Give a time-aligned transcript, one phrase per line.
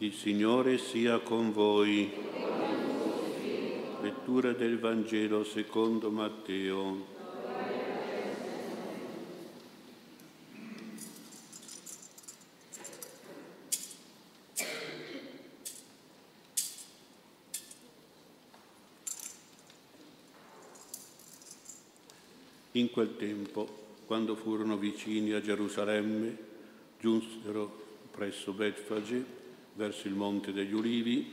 [0.00, 2.08] Il Signore sia con voi.
[4.00, 7.04] Lettura del Vangelo secondo Matteo.
[22.70, 23.68] In quel tempo,
[24.06, 26.38] quando furono vicini a Gerusalemme,
[27.00, 29.46] giunsero presso Betfage
[29.78, 31.32] verso il Monte degli Ulivi,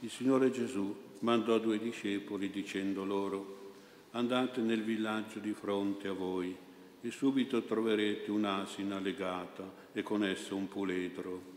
[0.00, 3.72] il Signore Gesù mandò due discepoli dicendo loro,
[4.10, 6.54] andate nel villaggio di fronte a voi
[7.00, 11.54] e subito troverete un'asina legata e con essa un puledro.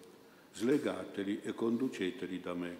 [0.54, 2.78] Slegateli e conduceteli da me.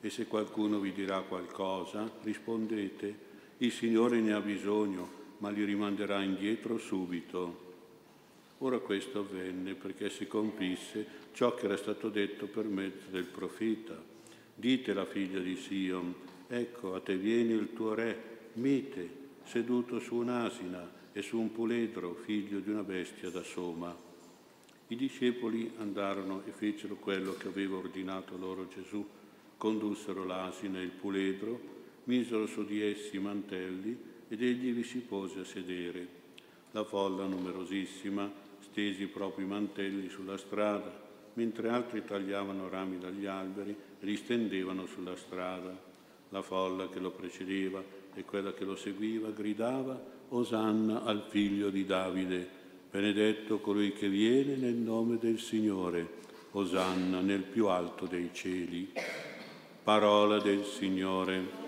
[0.00, 6.22] E se qualcuno vi dirà qualcosa, rispondete, il Signore ne ha bisogno, ma li rimanderà
[6.22, 7.71] indietro subito.
[8.64, 14.00] Ora questo avvenne perché si compisse ciò che era stato detto per mezzo del profeta.
[14.54, 16.14] Dite la figlia di Sion,
[16.46, 19.08] ecco a te viene il tuo re, mite,
[19.42, 23.96] seduto su un'asina e su un puledro, figlio di una bestia da soma.
[24.86, 29.04] I discepoli andarono e fecero quello che aveva ordinato loro Gesù,
[29.56, 31.60] condussero l'asina e il puledro,
[32.04, 36.21] misero su di essi i mantelli ed egli vi si pose a sedere.
[36.72, 40.90] La folla numerosissima stesi i propri mantelli sulla strada,
[41.34, 45.78] mentre altri tagliavano rami dagli alberi e li stendevano sulla strada.
[46.30, 47.82] La folla che lo precedeva
[48.14, 52.48] e quella che lo seguiva gridava Osanna al figlio di Davide,
[52.90, 56.20] benedetto colui che viene nel nome del Signore,
[56.52, 58.92] Osanna nel più alto dei cieli.
[59.82, 61.61] Parola del Signore.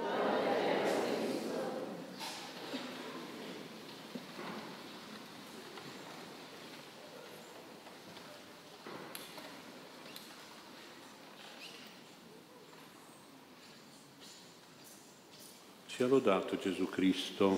[15.95, 17.57] Sia lodato Gesù Cristo.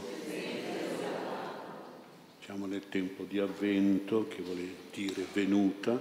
[2.45, 4.59] Siamo nel tempo di avvento, che vuol
[4.93, 5.99] dire venuta.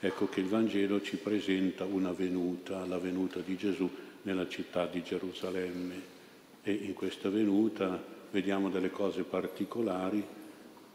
[0.00, 3.90] Ecco che il Vangelo ci presenta una venuta, la venuta di Gesù
[4.22, 6.00] nella città di Gerusalemme.
[6.62, 10.24] E in questa venuta vediamo delle cose particolari,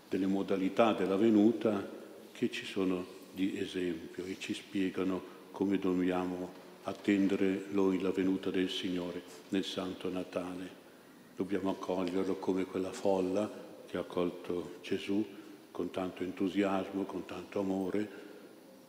[0.09, 1.87] delle modalità della venuta
[2.31, 5.21] che ci sono di esempio e ci spiegano
[5.51, 10.77] come dobbiamo attendere noi la venuta del Signore nel Santo Natale.
[11.35, 13.49] Dobbiamo accoglierlo come quella folla
[13.85, 15.25] che ha accolto Gesù
[15.71, 18.27] con tanto entusiasmo, con tanto amore.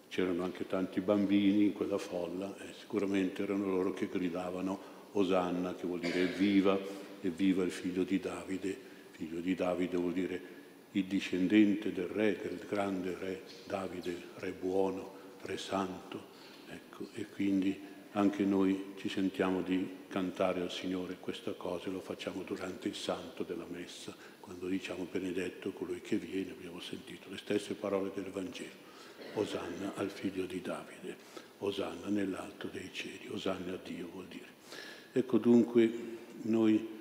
[0.09, 5.87] C'erano anche tanti bambini in quella folla e sicuramente erano loro che gridavano Osanna, che
[5.87, 6.79] vuol dire viva
[7.21, 8.77] e viva il figlio di Davide.
[9.13, 10.59] Figlio di Davide vuol dire
[10.93, 15.13] il discendente del re, del grande re Davide, re buono,
[15.43, 16.30] re santo.
[16.71, 17.79] Ecco, e quindi
[18.13, 22.95] anche noi ci sentiamo di cantare al Signore questa cosa e lo facciamo durante il
[22.95, 28.31] santo della messa, quando diciamo benedetto colui che viene, abbiamo sentito le stesse parole del
[28.31, 28.89] Vangelo.
[29.35, 31.17] Osanna al figlio di Davide,
[31.59, 34.49] Osanna nell'alto dei cieli, Osanna a Dio vuol dire.
[35.13, 35.93] Ecco dunque
[36.43, 36.99] noi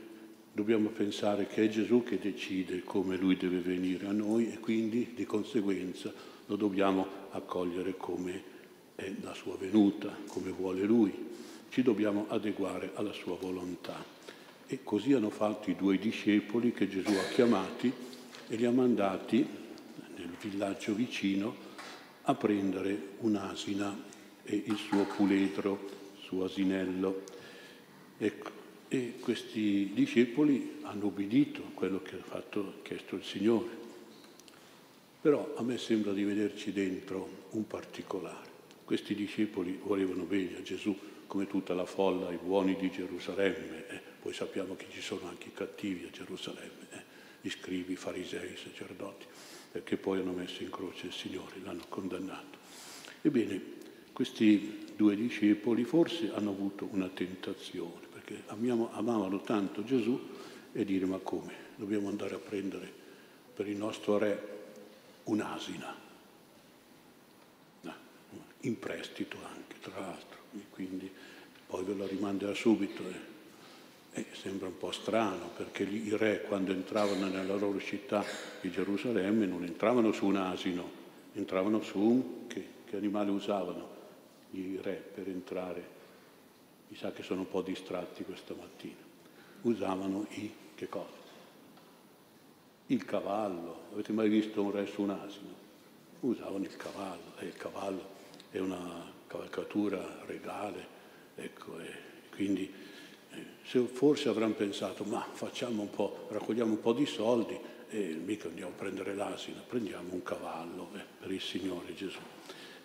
[0.51, 5.13] dobbiamo pensare che è Gesù che decide come lui deve venire a noi e quindi
[5.16, 6.13] di conseguenza
[6.46, 8.57] lo dobbiamo accogliere come
[8.99, 11.27] è la sua venuta, come vuole lui.
[11.69, 14.03] Ci dobbiamo adeguare alla sua volontà.
[14.67, 17.91] E così hanno fatto i due discepoli che Gesù ha chiamati
[18.47, 19.47] e li ha mandati
[20.15, 21.55] nel villaggio vicino
[22.23, 24.03] a prendere un'asina
[24.43, 25.79] e il suo puledro,
[26.17, 27.23] il suo asinello.
[28.17, 28.51] Ecco,
[28.89, 33.77] e questi discepoli hanno obbedito a quello che ha fatto, chiesto il Signore.
[35.21, 38.48] Però a me sembra di vederci dentro un particolare.
[38.89, 43.88] Questi discepoli volevano bene a Gesù come tutta la folla, i buoni di Gerusalemme.
[43.88, 44.00] Eh.
[44.19, 47.01] Poi sappiamo che ci sono anche i cattivi a Gerusalemme, eh.
[47.39, 49.27] gli scrivi, i farisei, i sacerdoti,
[49.73, 52.57] perché poi hanno messo in croce il Signore, l'hanno condannato.
[53.22, 53.61] Ebbene,
[54.11, 60.19] questi due discepoli forse hanno avuto una tentazione, perché amiamo, amavano tanto Gesù
[60.71, 61.53] e dire ma come?
[61.75, 62.91] Dobbiamo andare a prendere
[63.53, 64.57] per il nostro re
[65.25, 66.07] un'asina
[68.61, 71.09] in prestito anche, tra l'altro, e quindi
[71.67, 73.03] poi ve lo rimanderà subito.
[73.03, 73.27] Eh.
[74.11, 78.25] E sembra un po' strano perché i re quando entravano nella loro città
[78.59, 80.89] di Gerusalemme non entravano su un asino,
[81.33, 82.47] entravano su un...
[82.47, 83.97] che, che animale usavano
[84.51, 85.97] i re per entrare?
[86.88, 88.97] Mi sa che sono un po' distratti questa mattina.
[89.62, 90.51] Usavano i...
[90.73, 91.17] che cosa?
[92.88, 93.83] Il cavallo.
[93.94, 95.67] Avete mai visto un re su un asino?
[96.21, 98.17] Usavano il cavallo e il cavallo
[98.51, 100.88] è una cavalcatura regale,
[101.36, 101.78] ecco,
[102.34, 102.72] quindi
[103.31, 107.57] eh, forse avranno pensato, ma facciamo un po', raccogliamo un po' di soldi
[107.90, 112.19] e mica andiamo a prendere l'asina, prendiamo un cavallo eh, per il Signore Gesù.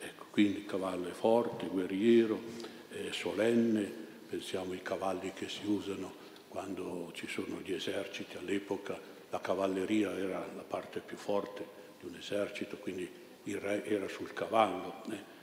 [0.01, 2.41] Ecco, quindi il cavallo è forte, guerriero,
[2.89, 3.91] è solenne,
[4.29, 8.99] pensiamo ai cavalli che si usano quando ci sono gli eserciti all'epoca,
[9.31, 11.67] la cavalleria era la parte più forte
[11.99, 13.09] di un esercito, quindi
[13.45, 15.03] il re era sul cavallo.
[15.11, 15.34] Eh?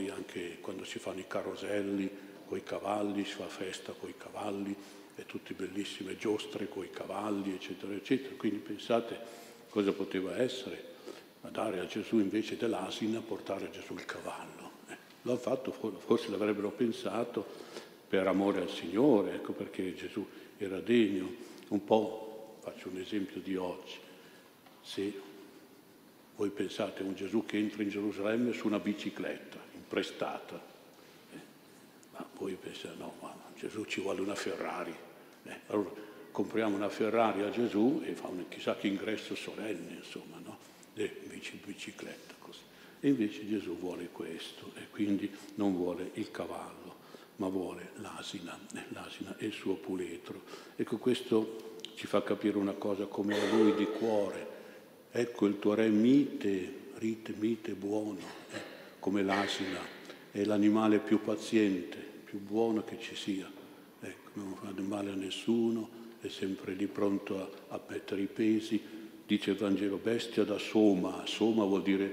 [0.00, 2.10] Poi anche quando si fanno i caroselli
[2.46, 4.74] con i cavalli, si fa festa con i cavalli,
[5.14, 8.34] e tutte bellissime giostre con i cavalli, eccetera, eccetera.
[8.34, 9.18] Quindi pensate
[9.68, 10.84] cosa poteva essere
[11.42, 14.70] a dare a Gesù invece dell'asina, portare a Gesù il cavallo.
[14.88, 17.46] Eh, l'hanno fatto, forse l'avrebbero pensato
[18.08, 20.26] per amore al Signore, ecco perché Gesù
[20.56, 21.30] era degno.
[21.68, 23.98] Un po', faccio un esempio di oggi,
[24.80, 25.20] se
[26.36, 30.54] voi pensate a un Gesù che entra in Gerusalemme su una bicicletta, imprestata,
[31.32, 31.38] eh,
[32.12, 34.94] ma voi pensate, no, ma Gesù ci vuole una Ferrari.
[35.42, 35.90] Eh, allora
[36.30, 40.58] compriamo una Ferrari a Gesù e fa un chissà che ingresso solenne, insomma, no?
[40.94, 41.08] E
[41.64, 42.60] bicicletta così.
[43.00, 46.94] E invece Gesù vuole questo e quindi non vuole il cavallo,
[47.36, 50.42] ma vuole l'asina, eh, l'asina e il suo puletro.
[50.76, 54.58] Ecco, questo ci fa capire una cosa come a lui di cuore
[55.12, 58.18] Ecco il tuo re mite, rite, mite, buono,
[58.52, 58.69] eh,
[59.00, 59.80] come l'asina,
[60.30, 63.50] è l'animale più paziente, più buono che ci sia.
[64.00, 65.88] Ecco, non fa male a nessuno,
[66.20, 68.80] è sempre lì pronto a, a mettere i pesi.
[69.26, 72.12] Dice il Vangelo, bestia da soma, soma vuol dire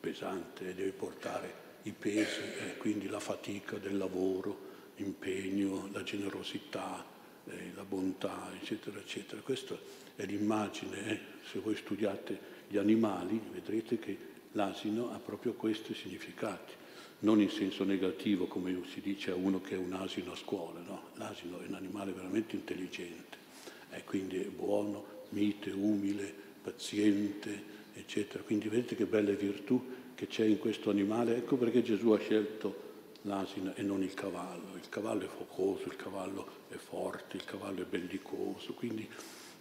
[0.00, 4.66] pesante, deve portare i pesi, eh, quindi la fatica del lavoro,
[4.96, 7.04] l'impegno, la generosità,
[7.46, 9.40] eh, la bontà, eccetera, eccetera.
[9.40, 9.78] Questa
[10.16, 11.20] è l'immagine, eh?
[11.50, 14.18] se voi studiate gli animali vedrete che
[14.58, 16.72] l'asino ha proprio questi significati,
[17.20, 20.80] non in senso negativo come si dice a uno che è un asino a scuola,
[20.80, 21.10] no?
[21.14, 23.36] l'asino è un animale veramente intelligente,
[23.90, 28.42] eh, quindi è buono, mite, umile, paziente, eccetera.
[28.42, 29.80] Quindi vedete che belle virtù
[30.16, 32.86] che c'è in questo animale, ecco perché Gesù ha scelto
[33.22, 34.74] l'asina e non il cavallo.
[34.74, 39.08] Il cavallo è focoso, il cavallo è forte, il cavallo è bellicoso, quindi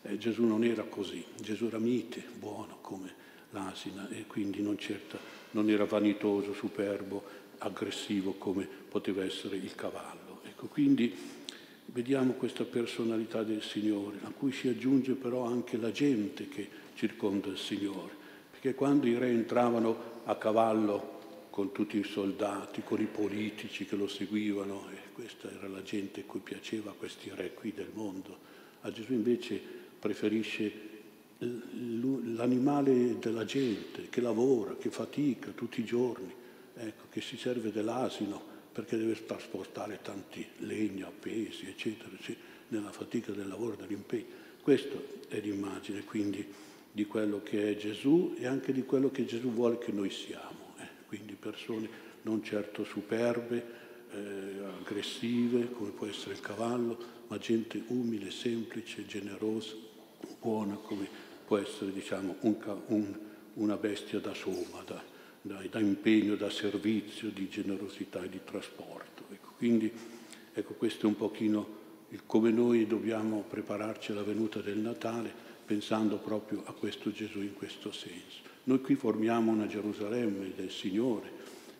[0.01, 5.17] eh, Gesù non era così, Gesù era mite, buono come l'asina e quindi non, certa,
[5.51, 7.23] non era vanitoso, superbo,
[7.59, 10.41] aggressivo come poteva essere il cavallo.
[10.43, 11.13] Ecco, quindi
[11.85, 17.47] vediamo questa personalità del Signore, a cui si aggiunge però anche la gente che circonda
[17.47, 18.13] il Signore,
[18.51, 21.15] perché quando i re entravano a cavallo
[21.49, 26.21] con tutti i soldati, con i politici che lo seguivano, e questa era la gente
[26.21, 28.37] a cui piaceva questi re qui del mondo,
[28.81, 29.59] a Gesù invece
[29.99, 30.96] preferisce
[31.39, 36.33] l'animale della gente che lavora, che fatica tutti i giorni,
[36.75, 43.31] ecco, che si serve dell'asino perché deve trasportare tanti legni, pesi, eccetera, eccetera, nella fatica
[43.31, 44.45] del lavoro, dell'impegno.
[44.61, 44.97] Questa
[45.27, 46.45] è l'immagine quindi
[46.91, 50.75] di quello che è Gesù e anche di quello che Gesù vuole che noi siamo,
[50.79, 51.05] eh?
[51.07, 51.89] quindi persone
[52.23, 56.97] non certo superbe, eh, aggressive, come può essere il cavallo,
[57.27, 59.73] ma gente umile, semplice, generosa,
[60.39, 61.07] buona, come
[61.47, 62.55] può essere diciamo, un,
[62.87, 63.17] un,
[63.53, 65.01] una bestia da soma, da,
[65.41, 69.23] da, da, impegno, da servizio, di generosità e di trasporto.
[69.31, 69.89] Ecco, quindi
[70.53, 75.33] ecco, questo è un pochino il come noi dobbiamo prepararci alla venuta del Natale,
[75.65, 78.41] pensando proprio a questo Gesù in questo senso.
[78.65, 81.31] Noi qui formiamo una Gerusalemme del Signore,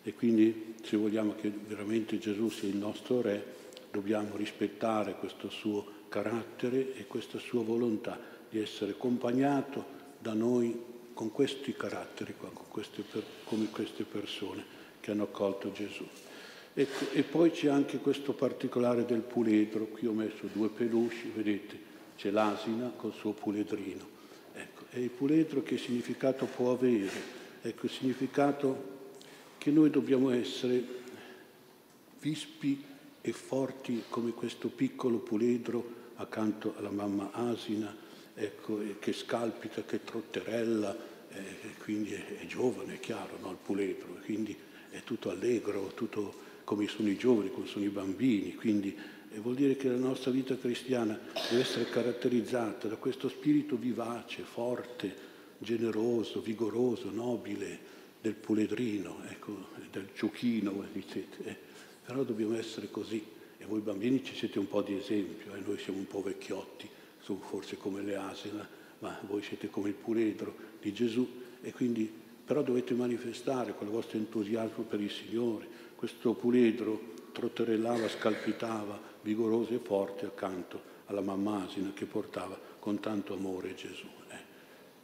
[0.02, 3.44] e quindi se vogliamo che veramente Gesù sia il nostro Re,
[3.90, 10.76] dobbiamo rispettare questo suo carattere e questa sua volontà di essere accompagnato da noi
[11.14, 13.02] con questi caratteri, con queste,
[13.44, 14.64] come queste persone
[15.00, 16.06] che hanno accolto Gesù.
[16.74, 21.76] Ecco, e poi c'è anche questo particolare del puledro, qui ho messo due peluche, vedete,
[22.16, 24.06] c'è l'asina col suo puledrino.
[24.54, 27.10] Ecco, e il puledro che significato può avere?
[27.62, 28.96] Ecco, il significato
[29.58, 30.84] che noi dobbiamo essere
[32.20, 32.84] vispi
[33.20, 38.06] e forti come questo piccolo puledro accanto alla mamma asina,
[38.38, 40.96] ecco, che scalpita, che trotterella,
[41.30, 41.42] eh,
[41.82, 43.50] quindi è, è, giovane, è chiaro, no?
[43.50, 44.56] il puledro, quindi
[44.90, 48.96] è tutto allegro, tutto come sono i giovani, come sono i bambini, quindi
[49.30, 51.18] eh, vuol dire che la nostra vita cristiana
[51.50, 55.26] deve essere caratterizzata da questo spirito vivace, forte,
[55.58, 60.08] generoso, vigoroso, nobile, del puledrino, ecco, del
[60.92, 61.44] dicete.
[61.44, 61.56] Eh.
[62.04, 63.24] Però dobbiamo essere così.
[63.58, 65.60] E voi bambini ci siete un po' di esempio, eh.
[65.60, 66.88] noi siamo un po' vecchiotti,
[67.36, 68.66] forse come le asina,
[69.00, 71.26] ma voi siete come il puledro di Gesù
[71.60, 72.10] e quindi
[72.44, 75.66] però dovete manifestare quel vostro entusiasmo per il Signore.
[75.94, 83.34] Questo puledro trotterellava, scalpitava, vigoroso e forte accanto alla mamma asina che portava con tanto
[83.34, 84.06] amore Gesù.
[84.30, 84.36] Eh.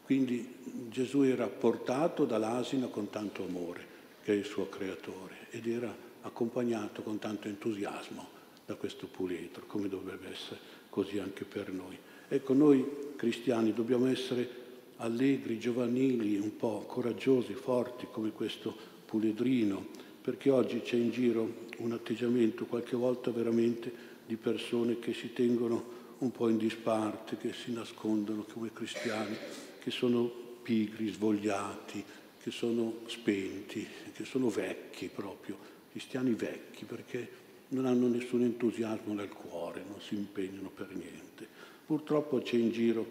[0.03, 0.57] Quindi
[0.89, 3.87] Gesù era portato dall'asina con tanto amore,
[4.23, 8.27] che è il suo creatore, ed era accompagnato con tanto entusiasmo
[8.65, 11.99] da questo puledro, come dovrebbe essere così anche per noi.
[12.29, 12.85] Ecco, noi
[13.17, 14.63] cristiani dobbiamo essere
[14.97, 19.87] allegri, giovanili, un po' coraggiosi, forti come questo puledrino,
[20.23, 23.93] perché oggi c'è in giro un atteggiamento qualche volta veramente
[24.27, 29.37] di persone che si tengono un po' in disparte, che si nascondono come cristiani,
[29.79, 30.31] che sono
[30.63, 32.03] pigri, svogliati,
[32.43, 35.59] che sono spenti, che sono vecchi proprio,
[35.91, 41.74] cristiani vecchi, perché non hanno nessun entusiasmo nel cuore, non si impegnano per niente.
[41.87, 43.07] Purtroppo c'è in giro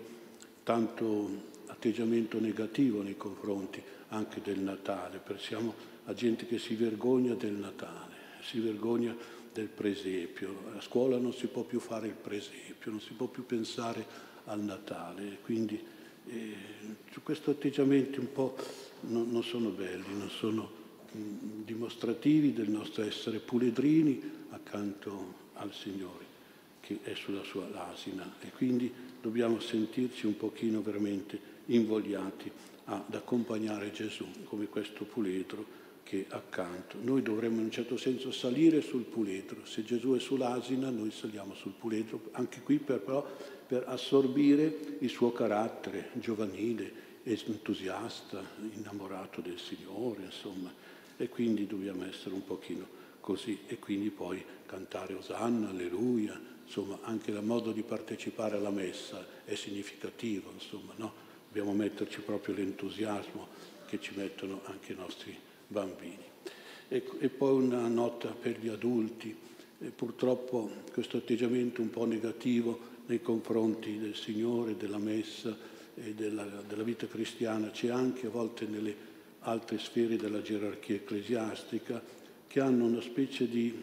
[0.64, 5.74] tanto atteggiamento negativo nei confronti anche del Natale, pensiamo
[6.06, 9.16] a gente che si vergogna del Natale, si vergogna
[9.54, 13.46] del presepio, a scuola non si può più fare il presepio, non si può più
[13.46, 14.06] pensare
[14.46, 15.80] al Natale, quindi
[16.28, 16.56] eh,
[17.22, 18.56] questi atteggiamenti un po'
[19.02, 20.72] non, non sono belli, non sono
[21.12, 26.33] mh, dimostrativi del nostro essere puledrini accanto al Signore
[26.84, 32.52] che è sulla sua asina e quindi dobbiamo sentirci un pochino veramente invogliati
[32.86, 36.98] ad accompagnare Gesù come questo puledro che accanto.
[37.02, 39.66] Noi dovremmo in un certo senso salire sul puledro.
[39.66, 43.26] Se Gesù è sull'asina, noi saliamo sul puledro, anche qui per, però
[43.66, 46.92] per assorbire il suo carattere giovanile,
[47.24, 50.72] entusiasta, innamorato del Signore, insomma.
[51.16, 52.86] E quindi dobbiamo essere un pochino
[53.22, 53.60] così.
[53.68, 59.56] E quindi poi cantare Osanna, Alleluia, insomma, anche il modo di partecipare alla messa è
[59.56, 61.14] significativo, insomma, no?
[61.48, 63.48] dobbiamo metterci proprio l'entusiasmo
[63.88, 66.32] che ci mettono anche i nostri bambini.
[66.88, 69.36] E, e poi una nota per gli adulti,
[69.80, 75.56] e purtroppo questo atteggiamento un po' negativo nei confronti del Signore, della Messa
[75.96, 82.02] e della, della vita cristiana c'è anche a volte nelle altre sfere della gerarchia ecclesiastica
[82.48, 83.74] che hanno una specie di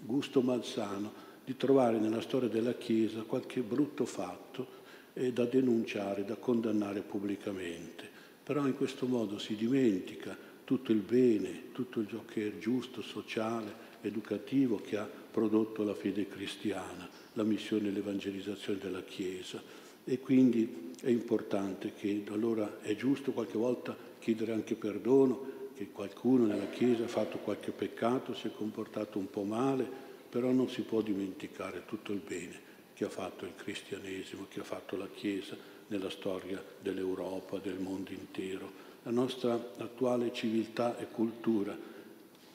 [0.00, 1.12] gusto malsano
[1.52, 4.80] di trovare nella storia della Chiesa qualche brutto fatto
[5.12, 8.08] e da denunciare, da condannare pubblicamente.
[8.42, 13.90] Però in questo modo si dimentica tutto il bene, tutto ciò che è giusto, sociale,
[14.00, 19.62] educativo che ha prodotto la fede cristiana, la missione e l'evangelizzazione della Chiesa.
[20.04, 26.46] E quindi è importante che allora è giusto qualche volta chiedere anche perdono, che qualcuno
[26.46, 30.80] nella Chiesa ha fatto qualche peccato, si è comportato un po' male, però non si
[30.80, 32.58] può dimenticare tutto il bene
[32.94, 35.54] che ha fatto il cristianesimo, che ha fatto la Chiesa
[35.88, 38.72] nella storia dell'Europa, del mondo intero.
[39.02, 41.76] La nostra attuale civiltà e cultura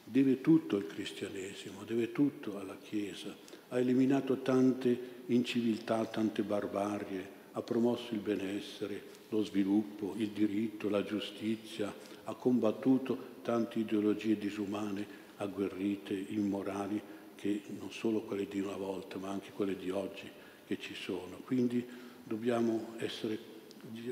[0.02, 3.32] deve tutto al cristianesimo, deve tutto alla Chiesa.
[3.68, 11.04] Ha eliminato tante inciviltà, tante barbarie, ha promosso il benessere, lo sviluppo, il diritto, la
[11.04, 11.94] giustizia,
[12.24, 15.06] ha combattuto tante ideologie disumane,
[15.36, 17.00] agguerrite, immorali,
[17.40, 20.28] che non solo quelle di una volta, ma anche quelle di oggi
[20.66, 21.38] che ci sono.
[21.44, 21.86] Quindi
[22.24, 23.38] dobbiamo essere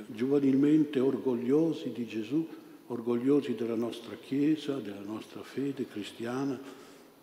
[0.07, 2.47] giovanilmente orgogliosi di Gesù,
[2.87, 6.59] orgogliosi della nostra Chiesa, della nostra fede cristiana,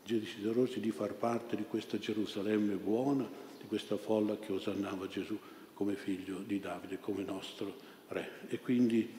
[0.06, 5.40] desiderosi di far parte di questa Gerusalemme buona, di questa folla che osannava Gesù
[5.74, 7.74] come figlio di Davide, come nostro
[8.10, 8.42] re.
[8.50, 9.10] E quindi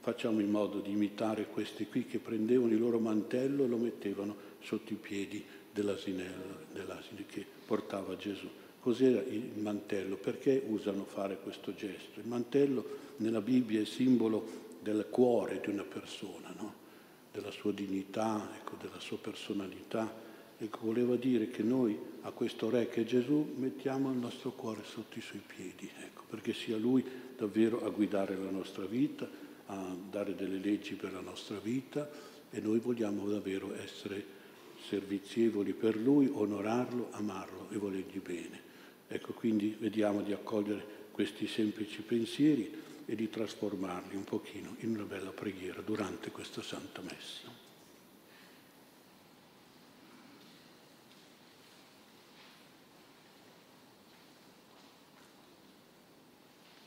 [0.00, 4.36] facciamo in modo di imitare questi qui che prendevano il loro mantello e lo mettevano
[4.60, 5.42] sotto i piedi
[5.74, 8.48] dell'asinello, dell'asine che portava Gesù.
[8.80, 10.16] Cos'era il mantello?
[10.16, 12.20] Perché usano fare questo gesto?
[12.20, 16.82] Il mantello nella Bibbia è simbolo del cuore di una persona, no?
[17.32, 20.22] della sua dignità, ecco, della sua personalità.
[20.56, 24.82] Ecco, voleva dire che noi a questo Re che è Gesù mettiamo il nostro cuore
[24.84, 27.04] sotto i suoi piedi, ecco, perché sia Lui
[27.36, 29.28] davvero a guidare la nostra vita,
[29.66, 32.08] a dare delle leggi per la nostra vita
[32.50, 34.42] e noi vogliamo davvero essere
[34.88, 38.60] servizievoli per Lui, onorarlo, amarlo e volergli bene.
[39.08, 45.04] Ecco, quindi vediamo di accogliere questi semplici pensieri e di trasformarli un pochino in una
[45.04, 47.53] bella preghiera durante questa Santa Messa.